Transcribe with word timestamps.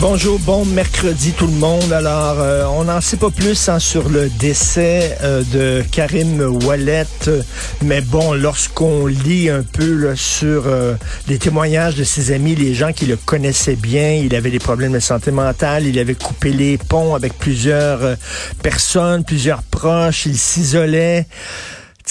Bonjour, 0.00 0.38
bon 0.38 0.64
mercredi 0.64 1.32
tout 1.32 1.48
le 1.48 1.54
monde. 1.54 1.92
Alors, 1.92 2.36
euh, 2.38 2.64
on 2.66 2.84
n'en 2.84 3.00
sait 3.00 3.16
pas 3.16 3.30
plus 3.30 3.68
hein, 3.68 3.80
sur 3.80 4.08
le 4.08 4.28
décès 4.28 5.18
euh, 5.22 5.42
de 5.52 5.82
Karim 5.90 6.40
Wallet, 6.64 7.04
mais 7.82 8.00
bon, 8.00 8.32
lorsqu'on 8.32 9.06
lit 9.06 9.50
un 9.50 9.64
peu 9.64 10.14
sur 10.14 10.68
euh, 10.68 10.94
les 11.26 11.38
témoignages 11.38 11.96
de 11.96 12.04
ses 12.04 12.30
amis, 12.30 12.54
les 12.54 12.74
gens 12.74 12.92
qui 12.92 13.06
le 13.06 13.16
connaissaient 13.16 13.74
bien, 13.74 14.12
il 14.12 14.36
avait 14.36 14.52
des 14.52 14.60
problèmes 14.60 14.92
de 14.92 15.00
santé 15.00 15.32
mentale, 15.32 15.84
il 15.84 15.98
avait 15.98 16.14
coupé 16.14 16.52
les 16.52 16.78
ponts 16.78 17.16
avec 17.16 17.36
plusieurs 17.36 18.16
personnes, 18.62 19.24
plusieurs 19.24 19.64
proches, 19.64 20.26
il 20.26 20.38
s'isolait. 20.38 21.26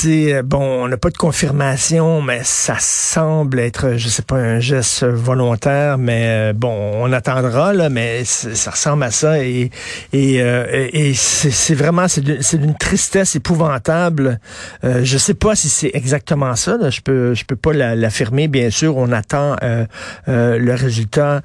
Euh, 0.06 0.44
bon, 0.44 0.84
on 0.84 0.88
n'a 0.88 0.98
pas 0.98 1.10
de 1.10 1.18
confirmation, 1.18 2.22
mais 2.22 2.42
ça 2.44 2.76
semble 2.80 3.60
être, 3.60 3.98
je 3.98 4.08
sais 4.10 4.22
pas, 4.22 4.36
un 4.36 4.60
geste 4.60 5.04
volontaire, 5.06 5.98
mais 5.98 6.26
euh, 6.28 6.54
bon, 6.54 6.70
on 6.96 7.12
attendra, 7.12 7.74
là, 7.74 7.90
mais 7.90 8.24
ça 8.26 8.72
ressemble 8.72 9.04
à 9.04 9.12
ça 9.12 9.40
et, 9.44 9.72
euh, 10.14 11.12
c'est 11.16 11.74
vraiment, 11.74 12.08
c'est 12.08 12.22
d'une 12.58 12.76
tristesse 12.78 13.36
épouvantable. 13.36 14.40
Euh, 14.84 15.02
je 15.04 15.18
sais 15.18 15.34
pas 15.34 15.56
si 15.56 15.70
c'est 15.70 15.92
exactement 15.94 16.56
ça, 16.56 16.78
je 16.90 17.02
peux, 17.02 17.34
je 17.34 17.46
peux 17.46 17.56
pas 17.56 17.74
la- 17.74 17.96
l'affirmer, 17.96 18.48
bien 18.48 18.70
sûr, 18.70 18.98
on 18.98 19.12
attend 19.12 19.56
euh, 19.64 19.86
euh, 20.28 20.60
le 20.60 20.74
résultat 20.76 21.42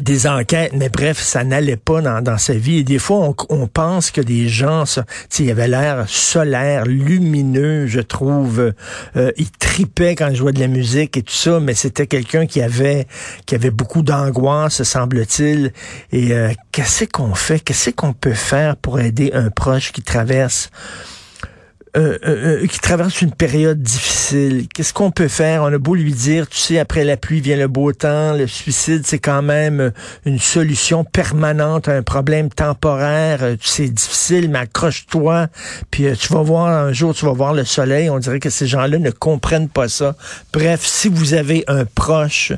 des 0.00 0.26
enquêtes, 0.26 0.72
mais 0.74 0.90
bref, 0.90 1.18
ça 1.18 1.44
n'allait 1.44 1.76
pas 1.76 2.02
dans, 2.02 2.22
dans 2.22 2.38
sa 2.38 2.52
vie. 2.52 2.78
Et 2.78 2.84
des 2.84 2.98
fois, 2.98 3.34
on, 3.48 3.66
pense 3.66 4.10
que 4.10 4.20
des 4.20 4.46
gens, 4.46 4.84
il 5.38 5.50
avait 5.50 5.66
l'air 5.66 6.04
solaire, 6.08 6.84
lumineux, 6.84 7.86
je 7.86 8.00
trouve. 8.00 8.74
Euh, 9.16 9.32
il 9.36 9.50
tripait 9.50 10.14
quand 10.14 10.28
il 10.28 10.36
jouait 10.36 10.52
de 10.52 10.60
la 10.60 10.68
musique 10.68 11.16
et 11.16 11.22
tout 11.22 11.32
ça, 11.32 11.58
mais 11.58 11.74
c'était 11.74 12.06
quelqu'un 12.06 12.46
qui 12.46 12.60
avait 12.60 13.06
qui 13.46 13.54
avait 13.54 13.70
beaucoup 13.70 14.02
d'angoisse, 14.02 14.82
semble-t-il. 14.82 15.72
Et 16.12 16.32
euh, 16.32 16.52
qu'est-ce 16.70 17.04
qu'on 17.04 17.34
fait? 17.34 17.60
Qu'est-ce 17.60 17.90
qu'on 17.90 18.12
peut 18.12 18.34
faire 18.34 18.76
pour 18.76 19.00
aider 19.00 19.30
un 19.32 19.50
proche 19.50 19.92
qui 19.92 20.02
traverse 20.02 20.70
euh, 21.96 22.18
euh, 22.26 22.62
euh, 22.62 22.66
qui 22.66 22.78
traverse 22.80 23.22
une 23.22 23.32
période 23.32 23.82
difficile. 23.82 24.66
Qu'est-ce 24.74 24.92
qu'on 24.92 25.10
peut 25.10 25.28
faire? 25.28 25.62
On 25.62 25.72
a 25.72 25.78
beau 25.78 25.94
lui 25.94 26.12
dire, 26.12 26.48
tu 26.48 26.58
sais, 26.58 26.78
après 26.78 27.04
la 27.04 27.16
pluie 27.16 27.40
vient 27.40 27.56
le 27.56 27.68
beau 27.68 27.92
temps, 27.92 28.34
le 28.34 28.46
suicide, 28.46 29.02
c'est 29.06 29.18
quand 29.18 29.42
même 29.42 29.80
euh, 29.80 29.90
une 30.26 30.38
solution 30.38 31.04
permanente 31.04 31.88
à 31.88 31.92
un 31.92 32.02
problème 32.02 32.50
temporaire. 32.50 33.42
Euh, 33.42 33.56
C'est 33.62 33.88
difficile, 33.88 34.50
mais 34.50 34.60
accroche-toi, 34.60 35.48
puis 35.90 36.06
euh, 36.06 36.14
tu 36.14 36.32
vas 36.32 36.42
voir 36.42 36.66
un 36.66 36.92
jour, 36.92 37.14
tu 37.14 37.24
vas 37.24 37.32
voir 37.32 37.54
le 37.54 37.64
soleil. 37.64 38.10
On 38.10 38.18
dirait 38.18 38.40
que 38.40 38.50
ces 38.50 38.66
gens-là 38.66 38.98
ne 38.98 39.10
comprennent 39.10 39.68
pas 39.68 39.88
ça. 39.88 40.16
Bref, 40.52 40.84
si 40.84 41.08
vous 41.08 41.34
avez 41.34 41.64
un 41.68 41.84
proche 41.84 42.52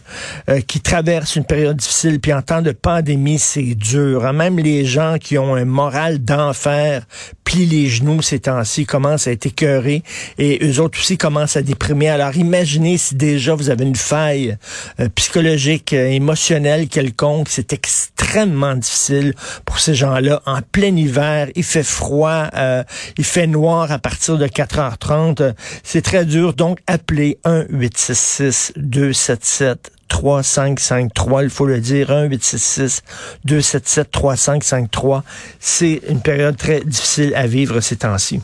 qui 0.67 0.81
traverse 0.81 1.37
une 1.37 1.45
période 1.45 1.77
difficile, 1.77 2.21
puis 2.21 2.33
en 2.33 2.43
temps 2.43 2.63
de 2.63 2.73
pandémie, 2.73 3.39
c'est 3.39 3.75
dur. 3.75 4.25
hein? 4.27 4.33
Même 4.33 4.59
les 4.59 4.85
gens 4.85 5.17
qui 5.19 5.39
ont 5.39 5.55
un 5.55 5.65
moral 5.65 6.19
d'enfer 6.19 7.03
plient 7.51 7.67
les 7.67 7.89
genoux 7.89 8.23
ces 8.23 8.39
temps-ci, 8.39 8.87
commencent 8.87 9.27
à 9.27 9.33
être 9.33 9.47
écœurés 9.47 10.05
et 10.39 10.65
eux 10.65 10.81
autres 10.81 11.01
aussi 11.01 11.19
commencent 11.19 11.57
à 11.57 11.63
déprimer. 11.63 12.09
Alors 12.09 12.37
imaginez 12.37 12.97
si 12.97 13.17
déjà 13.17 13.57
vous 13.57 13.71
avez 13.71 13.85
une 13.85 13.97
faille 13.97 14.57
euh, 15.01 15.09
psychologique, 15.17 15.93
euh, 15.93 16.11
émotionnelle 16.11 16.87
quelconque, 16.87 17.49
c'est 17.49 17.73
extrêmement 17.73 18.77
difficile 18.77 19.35
pour 19.65 19.81
ces 19.81 19.97
gens-là. 19.97 20.41
En 20.47 20.61
plein 20.63 20.95
hiver, 20.95 21.49
il 21.57 21.65
fait 21.65 21.83
froid, 21.83 22.51
euh, 22.55 22.85
il 23.19 23.25
fait 23.25 23.49
noir 23.49 23.91
à 23.91 23.99
partir 23.99 24.39
de 24.39 24.47
4h30. 24.47 25.41
Euh, 25.41 25.53
C'est 25.83 26.03
très 26.03 26.25
dur. 26.25 26.55
Donc 26.55 26.79
appelez 26.87 27.39
1 27.43 27.67
866 27.69 28.75
277 28.77 29.91
3553, 30.11 31.45
il 31.45 31.51
faut 31.51 31.65
le 31.65 31.81
dire, 31.81 32.11
1 32.11 32.25
866 32.25 33.03
277 33.47 34.11
3553. 34.11 35.25
C'est 35.59 36.03
une 36.09 36.21
période 36.21 36.57
très 36.59 36.81
difficile 36.81 37.35
à 37.35 37.47
vivre 37.47 37.81
ces 37.81 37.97
temps-ci. 37.97 38.43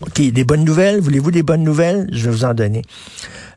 OK, 0.00 0.20
des 0.20 0.44
bonnes 0.44 0.64
nouvelles? 0.64 1.00
Voulez-vous 1.00 1.30
des 1.30 1.42
bonnes 1.42 1.64
nouvelles? 1.64 2.08
Je 2.12 2.24
vais 2.24 2.30
vous 2.30 2.44
en 2.44 2.54
donner. 2.54 2.82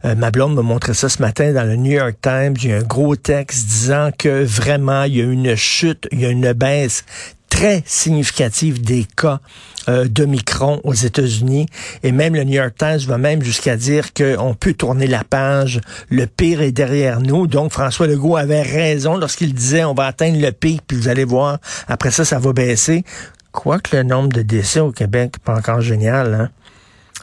Euh, 0.05 0.15
ma 0.15 0.31
m'a 0.31 0.61
montré 0.61 0.93
ça 0.93 1.09
ce 1.09 1.21
matin 1.21 1.53
dans 1.53 1.63
le 1.63 1.75
New 1.75 1.91
York 1.91 2.15
Times. 2.21 2.55
Il 2.63 2.69
y 2.69 2.73
a 2.73 2.77
un 2.77 2.83
gros 2.83 3.15
texte 3.15 3.67
disant 3.67 4.09
que 4.17 4.43
vraiment, 4.43 5.03
il 5.03 5.17
y 5.17 5.21
a 5.21 5.25
une 5.25 5.55
chute, 5.55 6.07
il 6.11 6.21
y 6.21 6.25
a 6.25 6.29
une 6.29 6.53
baisse 6.53 7.03
très 7.51 7.83
significative 7.85 8.81
des 8.81 9.05
cas 9.15 9.39
euh, 9.87 10.07
d'Omicron 10.07 10.81
aux 10.83 10.93
États-Unis. 10.93 11.67
Et 12.01 12.11
même 12.11 12.33
le 12.33 12.43
New 12.43 12.53
York 12.53 12.73
Times 12.75 12.99
va 13.05 13.19
même 13.19 13.43
jusqu'à 13.43 13.75
dire 13.75 14.13
qu'on 14.13 14.55
peut 14.59 14.73
tourner 14.73 15.05
la 15.05 15.23
page. 15.23 15.81
Le 16.09 16.25
pire 16.25 16.61
est 16.61 16.71
derrière 16.71 17.19
nous. 17.19 17.45
Donc, 17.45 17.71
François 17.71 18.07
Legault 18.07 18.37
avait 18.37 18.63
raison 18.63 19.17
lorsqu'il 19.17 19.53
disait 19.53 19.83
on 19.83 19.93
va 19.93 20.05
atteindre 20.05 20.39
le 20.39 20.51
pic, 20.51 20.81
puis 20.87 20.97
vous 20.97 21.09
allez 21.09 21.25
voir, 21.25 21.59
après 21.87 22.09
ça, 22.09 22.25
ça 22.25 22.39
va 22.39 22.53
baisser. 22.53 23.03
Quoique 23.51 23.95
le 23.95 24.03
nombre 24.03 24.29
de 24.29 24.41
décès 24.41 24.79
au 24.79 24.91
Québec 24.91 25.35
pas 25.43 25.55
encore 25.55 25.81
génial, 25.81 26.33
hein? 26.33 26.49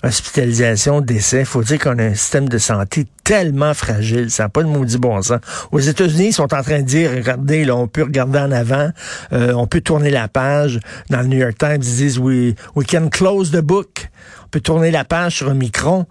Hospitalisation, 0.02 1.00
décès. 1.00 1.44
faut 1.44 1.62
dire 1.62 1.78
qu'on 1.78 1.98
a 1.98 2.04
un 2.04 2.14
système 2.14 2.48
de 2.48 2.58
santé 2.58 3.06
tellement 3.24 3.74
fragile. 3.74 4.30
Ça 4.30 4.44
n'a 4.44 4.48
pas 4.48 4.62
de 4.62 4.68
maudit 4.68 4.98
bon 4.98 5.20
sens. 5.22 5.40
Aux 5.72 5.80
États-Unis, 5.80 6.28
ils 6.28 6.32
sont 6.32 6.54
en 6.54 6.62
train 6.62 6.80
de 6.80 6.86
dire, 6.86 7.10
regardez, 7.10 7.64
là, 7.64 7.76
on 7.76 7.88
peut 7.88 8.02
regarder 8.02 8.38
en 8.38 8.52
avant, 8.52 8.90
euh, 9.32 9.52
on 9.54 9.66
peut 9.66 9.80
tourner 9.80 10.10
la 10.10 10.28
page. 10.28 10.80
Dans 11.10 11.20
le 11.20 11.26
New 11.26 11.38
York 11.38 11.58
Times, 11.58 11.82
ils 11.82 11.96
disent, 11.96 12.18
we, 12.18 12.54
we 12.74 12.86
can 12.86 13.08
close 13.08 13.50
the 13.50 13.60
book. 13.60 14.08
On 14.44 14.48
peut 14.48 14.60
tourner 14.60 14.90
la 14.90 15.04
page 15.04 15.36
sur 15.36 15.50
un 15.50 15.54
micron. 15.54 16.06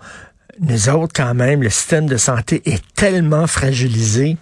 Nous 0.59 0.89
autres, 0.89 1.13
quand 1.15 1.33
même, 1.33 1.63
le 1.63 1.69
système 1.69 2.07
de 2.07 2.17
santé 2.17 2.61
est 2.65 2.83
tellement 2.95 3.47
fragilisé 3.47 4.37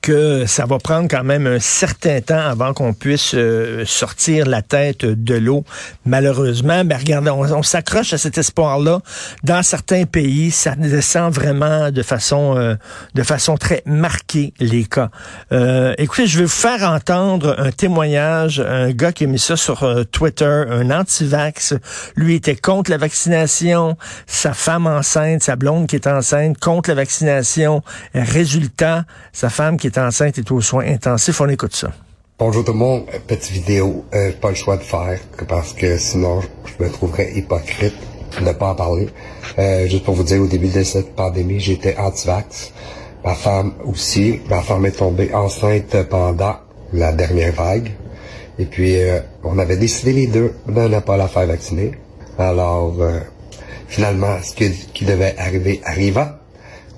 que 0.00 0.46
ça 0.46 0.64
va 0.64 0.78
prendre 0.78 1.08
quand 1.08 1.24
même 1.24 1.46
un 1.46 1.58
certain 1.58 2.20
temps 2.20 2.40
avant 2.40 2.72
qu'on 2.72 2.94
puisse 2.94 3.32
euh, 3.34 3.84
sortir 3.84 4.46
la 4.46 4.62
tête 4.62 5.04
de 5.04 5.34
l'eau. 5.34 5.64
Malheureusement, 6.06 6.84
ben 6.84 6.96
regardez, 6.96 7.30
on, 7.30 7.62
s'accroche 7.62 8.12
à 8.14 8.18
cet 8.18 8.38
espoir-là. 8.38 9.00
Dans 9.44 9.62
certains 9.62 10.04
pays, 10.04 10.50
ça 10.50 10.74
descend 10.74 11.32
vraiment 11.32 11.90
de 11.90 12.02
façon 12.02 12.56
euh, 12.56 12.74
de 13.14 13.22
façon 13.22 13.56
très 13.56 13.82
marquée 13.84 14.54
les 14.58 14.84
cas. 14.84 15.10
Euh, 15.52 15.94
écoutez, 15.98 16.26
je 16.26 16.38
vais 16.38 16.44
vous 16.44 16.50
faire 16.50 16.82
entendre 16.82 17.54
un 17.58 17.70
témoignage, 17.70 18.60
un 18.60 18.90
gars 18.92 19.12
qui 19.12 19.24
a 19.24 19.26
mis 19.26 19.38
ça 19.38 19.56
sur 19.56 19.82
euh, 19.82 20.04
Twitter, 20.04 20.64
un 20.68 20.90
anti-vax. 20.90 21.74
Lui 22.16 22.36
était 22.36 22.56
contre 22.56 22.90
la 22.90 22.96
vaccination, 22.96 23.96
sa 24.26 24.54
femme 24.54 24.86
enceinte, 24.86 25.42
sa 25.42 25.56
blonde 25.56 25.86
qui 25.86 25.96
est 25.96 26.06
enceinte, 26.06 26.58
contre 26.58 26.90
la 26.90 26.96
vaccination. 26.96 27.82
Résultat, 28.14 29.04
sa 29.32 29.50
qui 29.76 29.86
est 29.88 29.98
enceinte 29.98 30.38
est 30.38 30.50
aux 30.50 30.60
soins 30.60 30.86
intensifs. 30.86 31.40
On 31.40 31.48
écoute 31.48 31.74
ça. 31.74 31.90
Bonjour 32.38 32.64
tout 32.64 32.72
le 32.72 32.78
monde, 32.78 33.02
Euh, 33.12 33.18
petite 33.26 33.52
vidéo, 33.52 34.04
euh, 34.14 34.32
pas 34.40 34.48
le 34.48 34.54
choix 34.54 34.78
de 34.78 34.82
faire 34.82 35.18
parce 35.46 35.74
que 35.74 35.98
sinon 35.98 36.40
je 36.64 36.82
me 36.82 36.90
trouverais 36.90 37.32
hypocrite 37.34 37.94
de 38.38 38.44
ne 38.44 38.52
pas 38.52 38.70
en 38.70 38.74
parler. 38.74 39.08
Euh, 39.58 39.86
juste 39.86 40.04
pour 40.04 40.14
vous 40.14 40.22
dire, 40.22 40.40
au 40.40 40.46
début 40.46 40.68
de 40.68 40.82
cette 40.82 41.14
pandémie, 41.14 41.60
j'étais 41.60 41.96
anti-vax. 41.98 42.72
Ma 43.24 43.34
femme 43.34 43.74
aussi. 43.84 44.40
Ma 44.48 44.62
femme 44.62 44.86
est 44.86 44.96
tombée 44.96 45.34
enceinte 45.34 45.94
pendant 46.08 46.56
la 46.94 47.12
dernière 47.12 47.52
vague. 47.52 47.90
Et 48.58 48.64
puis, 48.64 48.96
euh, 48.96 49.20
on 49.44 49.58
avait 49.58 49.76
décidé 49.76 50.12
les 50.14 50.26
deux 50.26 50.54
de 50.66 50.80
ne 50.80 51.00
pas 51.00 51.16
la 51.18 51.28
faire 51.28 51.46
vacciner. 51.46 51.92
Alors, 52.38 52.94
euh, 53.00 53.20
finalement, 53.88 54.38
ce 54.42 54.54
qui 54.54 55.04
devait 55.04 55.34
arriver 55.38 55.80
arriva. 55.84 56.39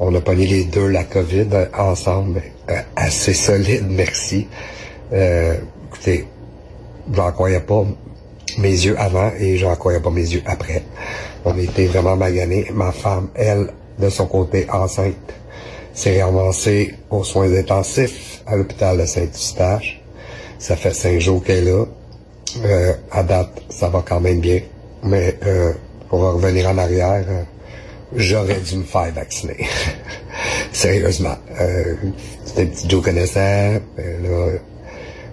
On 0.04 0.12
a 0.16 0.20
pogné 0.20 0.48
les 0.48 0.64
deux 0.64 0.88
la 0.88 1.04
COVID 1.04 1.46
ensemble. 1.78 2.42
Euh, 2.68 2.80
assez 2.96 3.32
solide, 3.32 3.86
merci. 3.88 4.48
Euh, 5.12 5.54
écoutez, 5.86 6.26
j'en 7.12 7.30
croyais 7.30 7.60
pas 7.60 7.84
mes 8.58 8.72
yeux 8.72 8.98
avant 8.98 9.30
et 9.38 9.56
j'en 9.58 9.76
croyais 9.76 10.00
pas 10.00 10.10
mes 10.10 10.28
yeux 10.28 10.42
après. 10.44 10.82
On 11.44 11.56
était 11.56 11.86
vraiment 11.86 12.16
maganés. 12.16 12.66
Ma 12.74 12.90
femme, 12.90 13.28
elle, 13.36 13.68
de 14.00 14.08
son 14.08 14.26
côté 14.26 14.66
enceinte, 14.72 15.14
s'est 15.94 16.20
ramassée 16.20 16.96
aux 17.08 17.22
soins 17.22 17.54
intensifs 17.54 18.42
à 18.48 18.56
l'hôpital 18.56 18.98
de 18.98 19.06
Saint-Eustache. 19.06 20.00
Ça 20.58 20.74
fait 20.74 20.94
cinq 20.94 21.20
jours 21.20 21.44
qu'elle 21.44 21.68
est 21.68 21.70
là. 21.70 21.84
Euh, 22.64 22.92
à 23.12 23.22
date, 23.22 23.62
ça 23.68 23.88
va 23.88 24.02
quand 24.04 24.20
même 24.20 24.40
bien. 24.40 24.62
Mais 25.04 25.38
euh, 25.46 25.72
pour 26.08 26.22
revenir 26.22 26.68
en 26.68 26.78
arrière, 26.78 27.24
euh, 27.28 27.42
j'aurais 28.16 28.60
dû 28.60 28.76
me 28.76 28.84
faire 28.84 29.12
vacciner. 29.12 29.66
Sérieusement. 30.72 31.36
Euh, 31.60 31.94
C'était 32.44 32.62
un 32.62 32.66
petit 32.66 32.88
Joe 32.88 33.02
connaissant. 33.02 33.40
Là, 33.96 34.58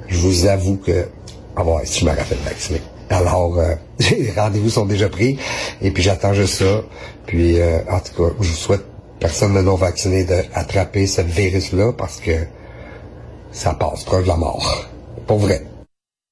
je 0.08 0.18
vous 0.18 0.46
avoue 0.46 0.78
que... 0.78 1.08
Ah 1.56 1.64
ouais, 1.64 1.86
si 1.86 2.02
je 2.02 2.06
m'aurais 2.06 2.24
fait 2.24 2.38
vacciner. 2.44 2.82
Alors, 3.10 3.58
euh, 3.58 3.76
les 4.00 4.32
rendez-vous 4.32 4.70
sont 4.70 4.86
déjà 4.86 5.10
pris. 5.10 5.38
Et 5.82 5.92
puis 5.92 6.04
j'attends 6.04 6.34
juste 6.34 6.60
ça. 6.60 6.84
Puis 7.26 7.60
euh, 7.60 7.80
en 7.90 8.00
tout 8.00 8.14
cas, 8.24 8.34
je 8.40 8.52
souhaite 8.52 8.86
personne 9.20 9.54
de 9.54 9.62
non 9.62 9.76
vacciné 9.76 10.24
d'attraper 10.24 11.08
ce 11.08 11.22
virus-là 11.22 11.94
parce 11.94 12.20
que 12.20 12.32
ça 13.52 13.74
passe 13.74 14.04
proche 14.04 14.24
de 14.24 14.30
la 14.30 14.38
mort. 14.38 14.86
Pour 15.28 15.40
vrai. 15.40 15.64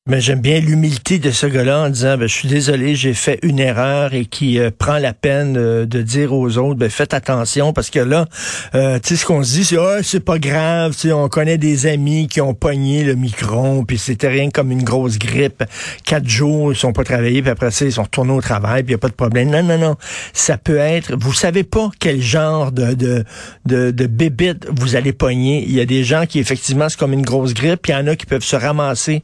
Mais 0.09 0.21
j'aime 0.21 0.39
bien 0.39 0.61
l'humilité 0.61 1.19
de 1.19 1.31
ce 1.31 1.47
gars-là 1.47 1.81
en 1.81 1.89
disant 1.89 2.17
ben, 2.17 2.29
je 2.29 2.33
suis 2.33 2.47
désolé, 2.47 2.95
j'ai 2.95 3.13
fait 3.13 3.39
une 3.41 3.59
erreur 3.59 4.13
et 4.13 4.23
qui 4.23 4.57
euh, 4.57 4.71
prend 4.71 4.99
la 4.99 5.11
peine 5.11 5.57
euh, 5.57 5.85
de 5.85 6.01
dire 6.01 6.31
aux 6.31 6.57
autres 6.57 6.79
ben, 6.79 6.89
faites 6.89 7.13
attention 7.13 7.73
parce 7.73 7.89
que 7.89 7.99
là, 7.99 8.25
euh, 8.73 8.99
tu 8.99 9.09
sais 9.09 9.15
ce 9.17 9.25
qu'on 9.25 9.43
se 9.43 9.51
dit 9.51 9.65
c'est 9.65 9.77
oh, 9.77 10.01
c'est 10.01 10.21
pas 10.21 10.39
grave, 10.39 10.95
tu 10.97 11.11
on 11.11 11.27
connaît 11.27 11.57
des 11.57 11.87
amis 11.87 12.29
qui 12.29 12.39
ont 12.39 12.53
pogné 12.53 13.03
le 13.03 13.15
micron 13.15 13.83
puis 13.83 13.97
c'était 13.97 14.29
rien 14.29 14.49
comme 14.49 14.71
une 14.71 14.83
grosse 14.83 15.19
grippe. 15.19 15.65
Quatre 16.05 16.29
jours 16.29 16.71
ils 16.71 16.77
sont 16.77 16.93
pas 16.93 17.03
travaillés 17.03 17.41
puis 17.41 17.51
après 17.51 17.71
ça 17.71 17.83
ils 17.83 17.91
sont 17.91 18.03
retournés 18.03 18.31
au 18.31 18.41
travail 18.41 18.83
puis 18.83 18.93
y 18.93 18.95
a 18.95 18.99
pas 18.99 19.09
de 19.09 19.13
problème. 19.13 19.49
Non 19.49 19.61
non 19.61 19.77
non, 19.77 19.97
ça 20.31 20.57
peut 20.57 20.77
être. 20.77 21.17
Vous 21.19 21.33
savez 21.33 21.63
pas 21.63 21.91
quel 21.99 22.21
genre 22.21 22.71
de 22.71 22.93
de 22.93 23.25
de, 23.65 23.91
de 23.91 24.07
bébite 24.07 24.67
vous 24.73 24.95
allez 24.95 25.11
pogner. 25.11 25.65
Il 25.67 25.73
y 25.73 25.81
a 25.81 25.85
des 25.85 26.05
gens 26.05 26.25
qui 26.25 26.39
effectivement 26.39 26.87
c'est 26.87 26.97
comme 26.97 27.11
une 27.11 27.25
grosse 27.25 27.53
grippe, 27.53 27.87
il 27.89 27.91
y 27.91 27.95
en 27.95 28.07
a 28.07 28.15
qui 28.15 28.25
peuvent 28.25 28.41
se 28.41 28.55
ramasser 28.55 29.21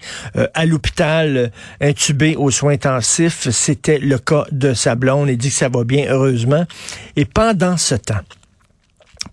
à 0.53 0.65
l'hôpital 0.73 1.37
euh, 1.37 1.47
intubé 1.79 2.35
aux 2.35 2.51
soins 2.51 2.73
intensifs. 2.73 3.49
C'était 3.51 3.99
le 3.99 4.17
cas 4.17 4.45
de 4.51 4.73
sa 4.73 4.95
blonde. 4.95 5.29
Il 5.29 5.37
dit 5.37 5.49
que 5.49 5.55
ça 5.55 5.69
va 5.69 5.83
bien, 5.83 6.07
heureusement. 6.09 6.65
Et 7.15 7.25
pendant 7.25 7.77
ce 7.77 7.95
temps, 7.95 8.21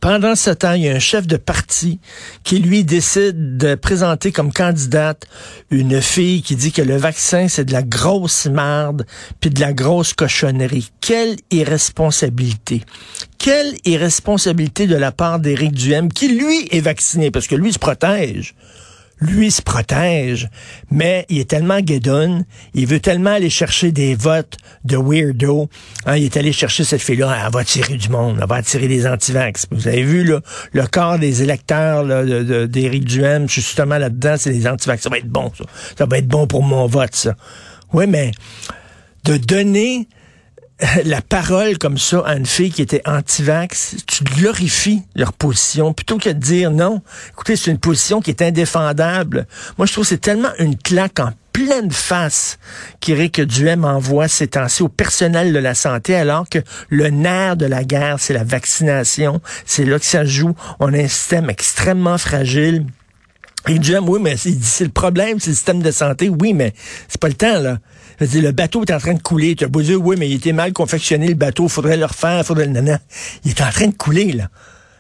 pendant 0.01 0.35
ce 0.35 0.51
temps, 0.51 0.73
il 0.73 0.85
y 0.85 0.89
a 0.89 0.95
un 0.95 1.01
chef 1.01 1.27
de 1.27 1.37
parti 1.37 1.99
qui, 2.45 2.59
lui, 2.59 2.85
décide 2.85 3.59
de 3.59 3.75
présenter 3.75 4.33
comme 4.33 4.53
candidate 4.53 5.27
une 5.71 6.01
fille 6.01 6.43
qui 6.43 6.57
dit 6.57 6.73
que 6.73 6.81
le 6.81 6.97
vaccin, 6.97 7.49
c'est 7.49 7.65
de 7.65 7.73
la 7.73 7.83
grosse 7.83 8.47
merde, 8.47 9.05
puis 9.41 9.51
de 9.51 9.61
la 9.61 9.73
grosse 9.73 10.15
cochonnerie. 10.15 10.91
Quelle 11.01 11.37
irresponsabilité. 11.51 12.83
Quelle 13.39 13.75
irresponsabilité 13.85 14.87
de 14.87 14.97
la 14.97 15.13
part 15.13 15.39
d'Éric 15.39 15.73
Duhem, 15.73 16.11
qui, 16.11 16.29
lui, 16.29 16.69
est 16.71 16.81
vacciné, 16.81 17.31
parce 17.31 17.47
que 17.47 17.57
lui, 17.57 17.73
se 17.73 17.79
protège 17.79 18.55
lui 19.21 19.51
se 19.51 19.61
protège, 19.63 20.49
mais 20.91 21.27
il 21.29 21.39
est 21.39 21.49
tellement 21.49 21.81
guédonne, 21.81 22.45
il 22.75 22.87
veut 22.87 23.01
tellement 23.01 23.31
aller 23.31 23.51
chercher 23.51 23.93
des 23.93 24.15
votes 24.15 24.57
de 24.85 24.97
weirdo. 24.97 25.69
Hein, 26.07 26.17
il 26.17 26.25
est 26.25 26.37
allé 26.37 26.53
chercher 26.53 26.85
cette 26.85 27.03
fille-là, 27.03 27.37
elle 27.45 27.53
va 27.53 27.61
attirer 27.61 27.97
du 27.97 28.09
monde, 28.09 28.39
elle 28.41 28.49
va 28.49 28.57
attirer 28.57 28.89
des 28.89 29.07
antivax. 29.07 29.67
Vous 29.71 29.89
avez 29.89 30.03
vu 30.03 30.25
là, 30.25 30.41
le 30.73 30.87
corps 30.87 31.19
des 31.19 31.43
électeurs 31.43 32.05
d'Éric 32.67 33.05
de, 33.05 33.09
Duhem, 33.09 33.49
justement 33.49 33.99
là-dedans, 33.99 34.37
c'est 34.39 34.53
des 34.53 34.67
antivax. 34.67 35.03
Ça 35.03 35.11
va 35.11 35.19
être 35.19 35.29
bon, 35.29 35.53
ça. 35.57 35.65
Ça 35.99 36.07
va 36.07 36.19
être 36.19 36.29
bon 36.29 36.47
pour 36.47 36.63
mon 36.63 36.87
vote, 36.87 37.15
ça. 37.15 37.35
Oui, 37.93 38.07
mais 38.07 38.31
de 39.25 39.37
donner 39.37 40.09
la 41.05 41.21
parole 41.21 41.79
comme 41.79 41.99
ça 41.99 42.23
à 42.25 42.37
une 42.37 42.47
fille 42.47 42.71
qui 42.71 42.83
était 42.83 43.03
anti-vax, 43.07 43.97
tu 44.07 44.25
glorifies 44.25 45.03
leur 45.15 45.33
position 45.33 45.93
plutôt 45.93 46.19
que 46.19 46.29
de 46.29 46.35
dire 46.35 46.71
non. 46.71 47.03
Écoutez, 47.31 47.57
c'est 47.57 47.71
une 47.71 47.79
position 47.79 48.21
qui 48.21 48.31
est 48.31 48.43
indéfendable. 48.43 49.47
Moi, 49.79 49.87
je 49.87 49.93
trouve 49.93 50.05
que 50.05 50.09
c'est 50.09 50.21
tellement 50.21 50.53
une 50.59 50.77
claque 50.77 51.21
en 51.21 51.33
pleine 51.53 51.91
face 51.91 52.59
qu'Éric 53.01 53.41
Duhem 53.41 53.85
envoie 53.85 54.29
ces 54.29 54.49
temps-ci 54.49 54.83
au 54.83 54.89
personnel 54.89 55.53
de 55.53 55.59
la 55.59 55.75
santé, 55.75 56.15
alors 56.15 56.49
que 56.49 56.61
le 56.89 57.09
nerf 57.09 57.57
de 57.57 57.67
la 57.67 57.85
guerre, 57.85 58.17
c'est 58.19 58.35
la 58.35 58.45
vaccination. 58.45 59.41
C'est 59.67 59.85
là 59.85 59.99
que 59.99 60.05
ça 60.05 60.25
joue. 60.25 60.55
On 60.79 60.93
a 60.95 60.99
un 60.99 61.09
système 61.09 61.51
extrêmement 61.51 62.19
fragile. 62.19 62.87
Et 63.69 63.79
Duhem, 63.79 64.09
oui, 64.09 64.19
mais 64.23 64.37
c'est 64.37 64.85
le 64.85 64.91
problème, 64.91 65.39
c'est 65.39 65.51
le 65.51 65.55
système 65.55 65.83
de 65.83 65.91
santé. 65.91 66.29
Oui, 66.29 66.55
mais 66.55 66.73
c'est 67.09 67.21
pas 67.21 67.29
le 67.29 67.35
temps, 67.35 67.61
là 67.61 67.79
le 68.21 68.53
bateau 68.53 68.85
est 68.85 68.93
en 68.93 68.99
train 68.99 69.15
de 69.15 69.23
couler. 69.23 69.57
Tu 69.57 69.65
as 69.65 69.69
beau 69.69 69.83
dire, 69.83 70.01
oui, 70.01 70.17
mais 70.19 70.29
il 70.29 70.37
était 70.37 70.53
mal 70.53 70.73
confectionné, 70.73 71.29
le 71.29 71.35
bateau, 71.35 71.69
faudrait 71.69 71.97
le 71.97 72.05
refaire, 72.05 72.45
faudrait 72.45 72.67
le 72.67 72.73
nana. 72.73 73.01
Il 73.45 73.51
est 73.51 73.61
en 73.61 73.71
train 73.71 73.87
de 73.87 73.95
couler, 73.95 74.33
là. 74.33 74.49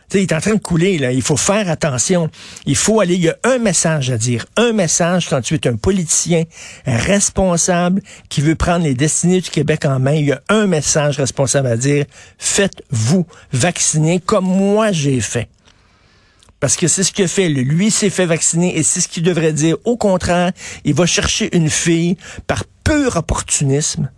sais, 0.08 0.20
il 0.20 0.22
est 0.22 0.32
en 0.32 0.40
train 0.40 0.54
de 0.54 0.60
couler, 0.60 0.98
là. 0.98 1.12
Il 1.12 1.22
faut 1.22 1.36
faire 1.36 1.68
attention. 1.68 2.30
Il 2.66 2.76
faut 2.76 3.00
aller, 3.00 3.14
il 3.14 3.22
y 3.22 3.28
a 3.28 3.36
un 3.44 3.58
message 3.58 4.10
à 4.10 4.16
dire. 4.16 4.46
Un 4.56 4.72
message 4.72 5.28
quand 5.28 5.40
tu 5.42 5.54
es 5.54 5.68
un 5.68 5.76
politicien 5.76 6.44
responsable 6.86 8.02
qui 8.28 8.40
veut 8.40 8.54
prendre 8.54 8.84
les 8.84 8.94
destinées 8.94 9.40
du 9.40 9.50
Québec 9.50 9.84
en 9.84 9.98
main. 9.98 10.14
Il 10.14 10.26
y 10.26 10.32
a 10.32 10.40
un 10.48 10.66
message 10.66 11.18
responsable 11.18 11.68
à 11.68 11.76
dire. 11.76 12.06
Faites-vous 12.38 13.26
vacciner 13.52 14.20
comme 14.20 14.46
moi 14.46 14.92
j'ai 14.92 15.20
fait. 15.20 15.48
Parce 16.60 16.76
que 16.76 16.88
c'est 16.88 17.02
ce 17.02 17.12
qu'il 17.12 17.28
fait. 17.28 17.48
Lui 17.48 17.90
s'est 17.90 18.10
fait 18.10 18.26
vacciner 18.26 18.76
et 18.76 18.82
c'est 18.82 19.00
ce 19.00 19.08
qu'il 19.08 19.22
devrait 19.22 19.52
dire. 19.52 19.76
Au 19.84 19.96
contraire, 19.96 20.52
il 20.84 20.94
va 20.94 21.06
chercher 21.06 21.54
une 21.56 21.70
fille 21.70 22.16
par 22.46 22.64
pur 22.84 23.16
opportunisme. 23.16 24.10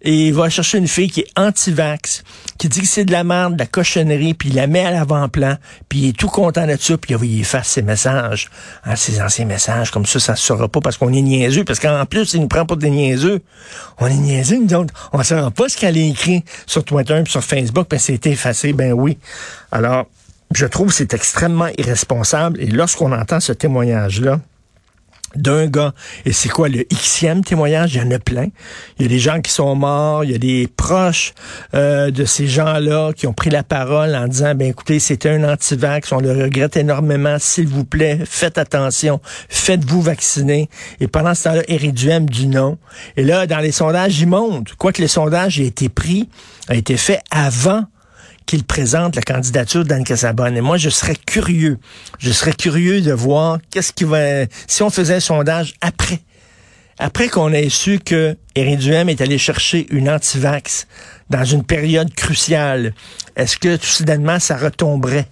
Et 0.00 0.28
il 0.28 0.34
va 0.34 0.48
chercher 0.48 0.78
une 0.78 0.86
fille 0.86 1.10
qui 1.10 1.20
est 1.20 1.30
anti-vax, 1.36 2.22
qui 2.56 2.68
dit 2.68 2.82
que 2.82 2.86
c'est 2.86 3.04
de 3.04 3.10
la 3.10 3.24
merde, 3.24 3.54
de 3.54 3.58
la 3.58 3.66
cochonnerie, 3.66 4.32
puis 4.32 4.50
il 4.50 4.54
la 4.54 4.68
met 4.68 4.84
à 4.84 4.92
l'avant-plan, 4.92 5.56
puis 5.88 5.98
il 5.98 6.08
est 6.10 6.16
tout 6.16 6.28
content 6.28 6.68
de 6.68 6.76
ça, 6.76 6.96
puis 6.96 7.16
il 7.20 7.40
efface 7.40 7.66
ses 7.66 7.82
messages, 7.82 8.48
hein, 8.84 8.94
ses 8.94 9.20
anciens 9.20 9.44
messages, 9.44 9.90
comme 9.90 10.06
ça, 10.06 10.20
ça 10.20 10.36
se 10.36 10.46
saura 10.46 10.68
pas 10.68 10.80
parce 10.80 10.96
qu'on 10.96 11.12
est 11.12 11.20
niaiseux, 11.20 11.64
parce 11.64 11.80
qu'en 11.80 12.06
plus, 12.06 12.32
il 12.34 12.42
nous 12.42 12.46
prend 12.46 12.64
pas 12.64 12.76
des 12.76 12.90
niaiseux. 12.90 13.42
On 13.98 14.06
est 14.06 14.14
niaiseux, 14.14 14.60
nous 14.60 14.74
autres. 14.74 14.94
On 15.12 15.18
ne 15.18 15.24
saura 15.24 15.50
pas 15.50 15.68
ce 15.68 15.76
qu'elle 15.76 15.96
a 15.96 16.00
écrit 16.00 16.44
sur 16.66 16.84
Twitter 16.84 17.20
sur 17.26 17.42
Facebook, 17.42 17.88
puis 17.88 17.98
c'est 17.98 18.24
effacé, 18.28 18.72
ben 18.72 18.92
oui. 18.92 19.18
Alors, 19.72 20.06
je 20.54 20.66
trouve 20.66 20.88
que 20.88 20.94
c'est 20.94 21.14
extrêmement 21.14 21.68
irresponsable, 21.78 22.60
et 22.60 22.66
lorsqu'on 22.66 23.12
entend 23.12 23.40
ce 23.40 23.52
témoignage-là, 23.52 24.40
d'un 25.34 25.66
gars. 25.66 25.92
Et 26.24 26.32
c'est 26.32 26.48
quoi 26.48 26.68
le 26.68 26.84
Xème 26.84 27.44
témoignage? 27.44 27.94
Il 27.94 28.00
y 28.00 28.04
en 28.04 28.10
a 28.10 28.18
plein. 28.18 28.48
Il 28.98 29.02
y 29.02 29.04
a 29.04 29.08
des 29.08 29.18
gens 29.18 29.40
qui 29.40 29.52
sont 29.52 29.74
morts, 29.74 30.24
il 30.24 30.30
y 30.30 30.34
a 30.34 30.38
des 30.38 30.68
proches 30.68 31.34
euh, 31.74 32.10
de 32.10 32.24
ces 32.24 32.46
gens-là 32.46 33.12
qui 33.12 33.26
ont 33.26 33.32
pris 33.32 33.50
la 33.50 33.62
parole 33.62 34.14
en 34.14 34.26
disant, 34.26 34.54
ben 34.54 34.68
écoutez, 34.68 34.98
c'était 34.98 35.30
un 35.30 35.44
antivax, 35.44 36.12
on 36.12 36.20
le 36.20 36.32
regrette 36.32 36.76
énormément, 36.76 37.36
s'il 37.38 37.68
vous 37.68 37.84
plaît, 37.84 38.20
faites 38.24 38.58
attention, 38.58 39.20
faites-vous 39.48 40.00
vacciner. 40.00 40.68
Et 41.00 41.08
pendant 41.08 41.34
ce 41.34 41.44
temps-là, 41.44 41.62
Éric 41.68 41.94
Duhem 41.94 42.28
dit 42.28 42.48
non. 42.48 42.78
Et 43.16 43.24
là, 43.24 43.46
dans 43.46 43.60
les 43.60 43.72
sondages, 43.72 44.18
il 44.20 44.28
monte. 44.28 44.74
Quoique 44.76 45.02
le 45.02 45.08
sondage 45.08 45.60
ait 45.60 45.66
été 45.66 45.88
pris, 45.88 46.28
a 46.68 46.74
été 46.74 46.96
fait 46.96 47.20
avant 47.30 47.84
qu'il 48.48 48.64
présente 48.64 49.14
la 49.14 49.20
candidature 49.20 49.84
d'Anne 49.84 50.04
Casabonne. 50.04 50.56
Et 50.56 50.62
moi, 50.62 50.78
je 50.78 50.88
serais 50.88 51.14
curieux. 51.14 51.78
Je 52.18 52.32
serais 52.32 52.54
curieux 52.54 53.02
de 53.02 53.12
voir 53.12 53.58
qu'est-ce 53.70 53.92
qui 53.92 54.04
va... 54.04 54.46
Si 54.66 54.82
on 54.82 54.88
faisait 54.88 55.16
un 55.16 55.20
sondage 55.20 55.74
après, 55.82 56.20
après 56.98 57.28
qu'on 57.28 57.52
ait 57.52 57.68
su 57.68 57.98
que 57.98 58.36
Éric 58.54 58.78
Duhem 58.78 59.10
est 59.10 59.20
allé 59.20 59.36
chercher 59.36 59.86
une 59.90 60.08
antivax 60.08 60.86
dans 61.28 61.44
une 61.44 61.62
période 61.62 62.12
cruciale, 62.14 62.94
est-ce 63.36 63.58
que 63.58 63.76
tout 63.76 63.86
soudainement 63.86 64.40
ça 64.40 64.56
retomberait? 64.56 65.28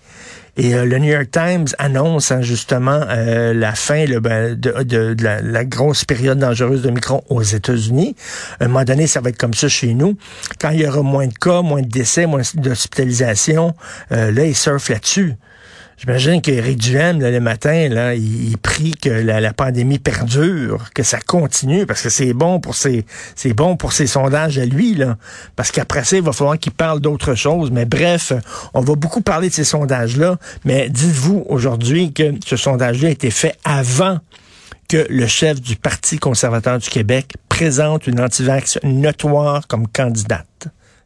Et 0.57 0.75
euh, 0.75 0.85
le 0.85 0.99
New 0.99 1.13
York 1.13 1.31
Times 1.31 1.67
annonce 1.79 2.33
hein, 2.33 2.41
justement 2.41 3.01
euh, 3.09 3.53
la 3.53 3.75
fin 3.75 4.07
ben, 4.21 4.55
de, 4.55 5.17
la, 5.23 5.65
grosse 5.65 6.05
période 6.05 6.39
dangereuse 6.39 6.83
de 6.83 6.91
Micron 6.91 7.23
aux 7.29 7.43
États-Unis. 7.43 8.17
À 8.61 8.65
un 8.65 8.69
moment 8.69 8.85
donné, 8.85 9.07
ça 9.07 9.21
va 9.21 9.31
être 9.31 9.37
comme 9.37 9.55
ça 9.55 9.69
chez 9.69 9.93
nous. 9.93 10.17
Quand 10.61 10.71
il 10.71 10.81
y 10.81 10.87
aura 10.87 11.03
moins 11.03 11.27
de 11.27 11.35
cas, 11.35 11.61
moins 11.61 11.83
de 11.83 11.89
décès, 11.89 12.27
moins 12.27 12.43
d'hospitalisation, 12.55 13.75
euh, 14.13 14.31
là, 14.31 14.47
ils 14.47 14.57
surfent 14.57 14.89
là-dessus. 14.89 15.35
J'imagine 15.99 16.43
qu'Éric 16.43 16.77
Duhem, 16.77 17.21
le 17.21 17.41
matin, 17.41 17.89
là, 17.89 18.15
il, 18.15 18.59
prie 18.59 18.93
que 18.93 19.09
la, 19.09 19.53
pandémie 19.55 19.99
perdure, 19.99 20.91
que 20.95 21.03
ça 21.03 21.19
continue, 21.21 21.87
parce 21.87 22.03
que 22.03 22.11
c'est 22.11 22.35
bon 22.35 22.61
pour 22.61 22.75
ses, 22.75 23.07
c'est 23.35 23.55
bon 23.55 23.77
pour 23.77 23.95
ses 23.95 24.07
sondages 24.07 24.59
à 24.59 24.67
lui. 24.67 25.01
Parce 25.57 25.71
qu'après 25.71 26.05
ça, 26.05 26.17
il 26.17 26.23
va 26.23 26.33
falloir 26.33 26.59
qu'il 26.59 26.73
parle 26.73 27.01
d'autre 27.01 27.35
chose. 27.35 27.71
Mais 27.71 27.87
bref, 27.87 28.35
on 28.75 28.83
va 28.83 28.95
beaucoup 28.95 29.23
parler 29.23 29.49
de 29.49 29.55
ces 29.55 29.65
sondages-là. 29.65 30.37
Mais 30.67 30.91
dites-vous 30.91 31.47
aujourd'hui 31.49 32.13
que 32.13 32.35
ce 32.45 32.57
sondage-là 32.57 33.09
a 33.09 33.13
été 33.13 33.31
fait 33.31 33.57
avant 33.65 34.19
que 34.89 35.07
le 35.09 35.27
chef 35.27 35.61
du 35.63 35.77
Parti 35.77 36.19
conservateur 36.19 36.79
du 36.79 36.91
Québec 36.91 37.33
présente 37.49 38.07
une 38.07 38.21
antivax 38.21 38.79
notoire 38.85 39.67
comme 39.67 39.89
candidate. 39.89 40.69